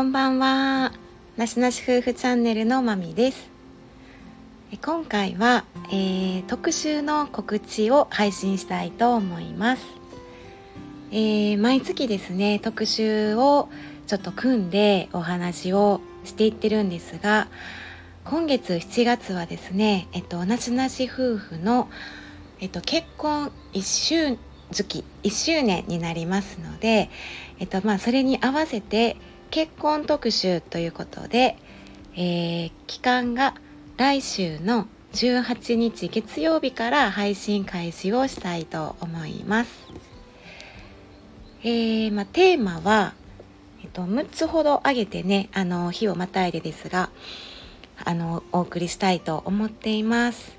[0.00, 0.92] こんばんは。
[1.36, 3.50] なしなし夫婦チャンネルのまみです。
[4.80, 9.84] 今回は、えー、特集の告知を配信したいと思います、
[11.10, 13.68] えー、毎月ですね特集を
[14.06, 17.48] ちょっと組んでお話をしていってるんですが
[18.24, 21.90] 今月7月はですね、えっと、なしなし夫婦の、
[22.60, 24.38] えっと、結婚1周
[24.72, 27.10] 月1周年になりますので、
[27.58, 29.18] えっとまあ、それに合わせて
[29.50, 31.56] 結婚特集ということで、
[32.14, 33.54] えー、期間が
[33.96, 39.70] 来週の18日月曜日から配信開始をしたいと思います。
[41.64, 43.14] えー、まあ、テーマは、
[43.82, 47.10] えっと、6つほど挙げてねあの日をまたいでですが
[48.04, 50.56] あのお送りしたいと思っています。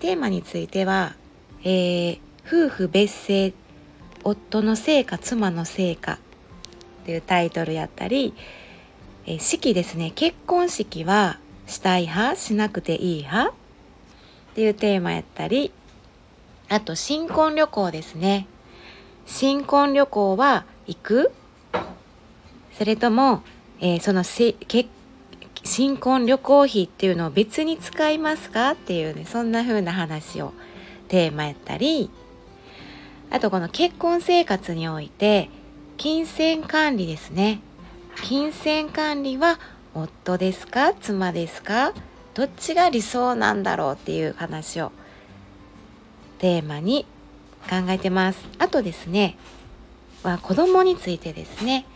[0.00, 1.14] テーマについては、
[1.62, 3.52] えー、夫婦別姓
[4.24, 6.18] 夫のせいか妻のせいか
[7.06, 8.34] っていうタイトルやったり、
[9.26, 10.10] え式ですね。
[10.16, 13.54] 結婚式はしたい派しなくていい派っ
[14.56, 15.70] ていうテーマやったり
[16.68, 18.48] あと新婚旅行ですね。
[19.24, 21.32] 新婚旅行は行く？
[22.76, 23.44] それとも、
[23.78, 24.86] えー、そのせけ
[25.62, 28.72] 新婚旅行費っていうのを別に使いますか？
[28.72, 30.52] っていうねそんな風な話を
[31.06, 32.10] テーマやったり
[33.30, 35.50] あとこの結婚生活において
[35.96, 37.60] 金銭管理ですね。
[38.22, 39.58] 金銭管理は
[39.94, 40.92] 夫ですか？
[40.94, 41.92] 妻ですか？
[42.34, 44.92] どっちが理想なんだろうっていう話を
[46.38, 47.06] テーマに
[47.68, 48.46] 考えてます。
[48.58, 49.38] あとですね
[50.22, 51.86] は子供についてですね。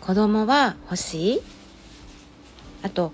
[0.00, 1.42] 子供は欲しい。
[2.82, 3.12] あと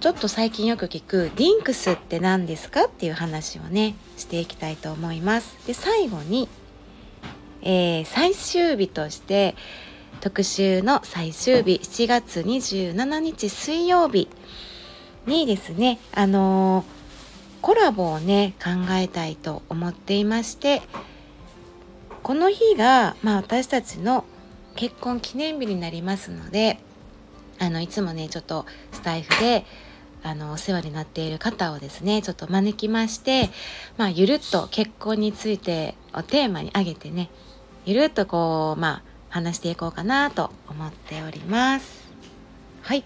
[0.00, 2.84] ちょっと最近よく聞くディンクスって何ですか？
[2.84, 5.56] っていう話をねしていきたいと思います。
[5.66, 6.48] で最後に
[7.62, 9.54] えー、最終日として
[10.20, 14.28] 特集の最終日7月27日水曜日
[15.26, 16.84] にですねあのー、
[17.60, 20.82] コラボをね考えたいと思っていまして
[22.22, 24.24] この日が、まあ、私たちの
[24.76, 26.78] 結婚記念日になりますので
[27.58, 29.64] あのいつもねちょっとスタイフで
[30.22, 33.50] あのお世話になっている方をですねちょっと招きまして、
[33.96, 37.30] まあ、ゆるっと結婚についてをテーマに挙げてね
[37.88, 42.06] ゆるっとこうまあ話していこうかなと思っております。
[42.82, 43.02] はい。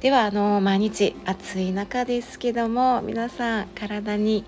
[0.00, 4.44] ではあの毎日暑い中ですけども皆さん体に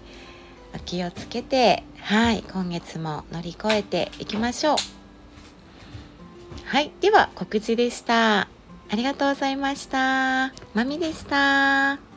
[0.86, 4.76] 気をつけてはい今月も乗り越えていきましょう。
[6.64, 6.90] はい。
[7.00, 8.40] では告知でした。
[8.40, 8.48] あ
[8.96, 10.52] りがとうございました。
[10.74, 12.09] まみでした。